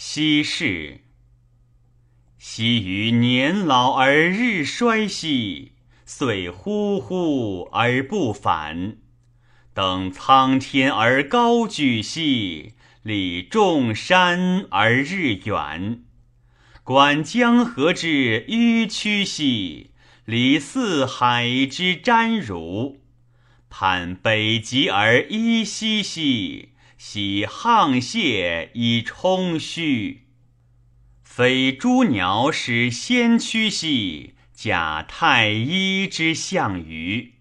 [0.00, 1.00] 奚氏。
[2.38, 5.72] 昔于年老而日衰兮，
[6.06, 8.98] 岁忽忽而不返。
[9.74, 16.04] 登苍天而高举兮，立众山而日远。
[16.84, 19.90] 观江河之迂曲兮，
[20.24, 23.00] 礼四海之瞻汝。
[23.68, 26.68] 盼北极而依兮兮，
[26.98, 30.24] 喜沆瀣以充虚。
[31.22, 37.34] 非诸鸟使先驱兮，假太一之象羽。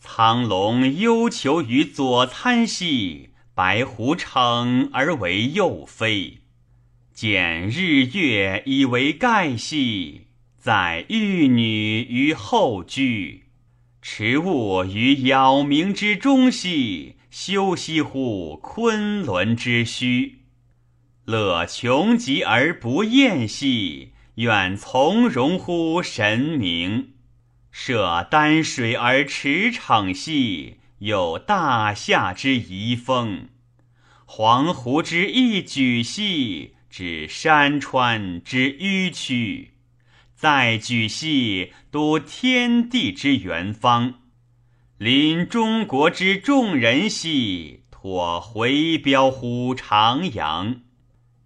[0.00, 6.40] 苍龙悠求于左参兮，白狐乘而为右飞。
[7.14, 10.26] 见日月以为盖兮，
[10.58, 13.43] 载玉女于后居。
[14.06, 20.40] 持物于杳冥之中兮，修息乎昆仑之虚。
[21.24, 27.14] 乐穷极而不厌兮，愿从容乎神明。
[27.70, 33.48] 涉丹水而驰骋兮，有大夏之遗风。
[34.26, 39.70] 黄湖之一举兮，指山川之迂曲。
[40.44, 44.16] 再举兮，睹天地之元方。
[44.98, 50.82] 临中国之众人兮，托回标乎长阳。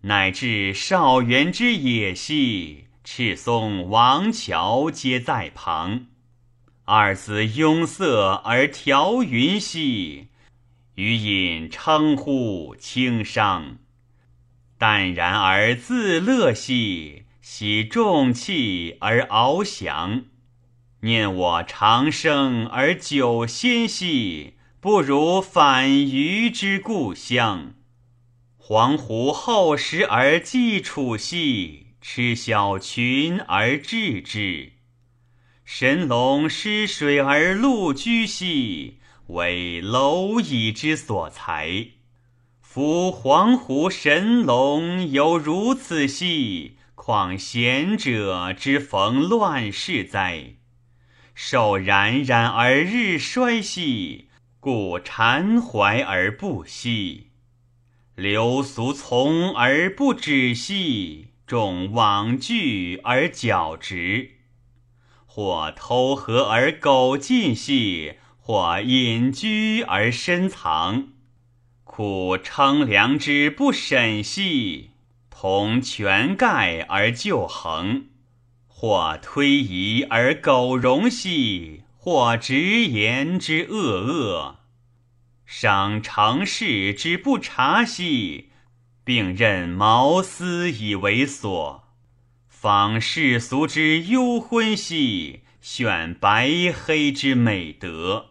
[0.00, 6.06] 乃至少元之野兮，赤松王乔皆在旁。
[6.84, 8.04] 二子拥塞
[8.42, 10.26] 而调云兮，
[10.96, 13.78] 余饮称呼轻商。
[14.76, 20.26] 淡然而自乐兮，喜重气而翱翔。
[21.00, 27.72] 念我长生而久仙兮，不如反余之故乡。
[28.58, 34.74] 黄鹄厚实而寄处兮，吃小群而治之。
[35.64, 38.98] 神龙失水而陆居兮，
[39.28, 41.86] 为蝼蚁之所裁。
[42.60, 50.56] 夫黄鹄神龙犹如此兮，况贤者之逢乱世哉？
[51.32, 54.28] 受冉冉而日衰兮，
[54.58, 57.30] 故缠怀而不息。
[58.16, 64.32] 流俗从而不止兮，众罔惧而矫直。
[65.24, 71.10] 或偷合而苟进兮，或隐居而深藏。
[71.84, 74.90] 苦称良之不审兮，
[75.40, 78.06] 同权盖而就衡。
[78.66, 84.56] 或推移而苟容兮，或直言之恶恶。
[85.46, 88.48] 赏常事之不察兮，
[89.04, 91.84] 并任毛斯以为所；
[92.48, 98.30] 访世俗之幽昏兮，选白黑之美德；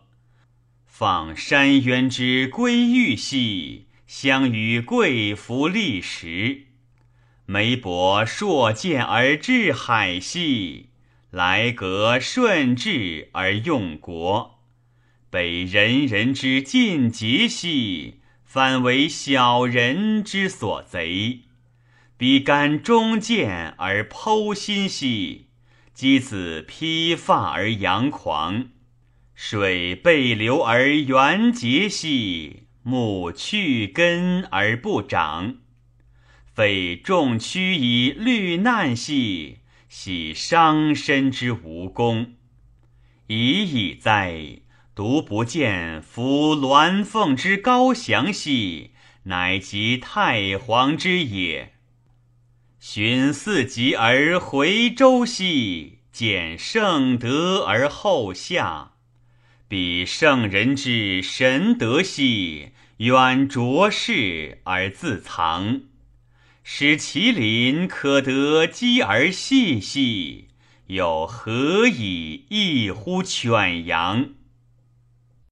[0.85, 6.66] 访山渊之归玉兮，相与贵服立时；
[7.49, 10.89] 眉博硕见而治海兮，
[11.31, 14.59] 来格顺治而用国。
[15.29, 21.43] 北人人之尽节兮，反为小人之所贼；
[22.17, 25.45] 比干忠谏而剖心兮，
[25.95, 28.71] 箕子披发而扬狂；
[29.33, 35.59] 水背流而圆结兮，木去根而不长；
[36.57, 42.33] 非众屈以虑难兮，喜伤身之无功。
[43.27, 44.61] 已矣哉！
[44.95, 48.89] 独不见夫鸾凤之高翔兮，
[49.25, 51.73] 乃及太皇之也。
[52.79, 58.93] 寻四极而回周兮，见圣德而后下。
[59.67, 65.81] 比圣人之神德兮，远卓世而自藏。
[66.69, 70.49] 使麒麟可得鸡而细细，
[70.87, 74.31] 又何以异乎犬羊？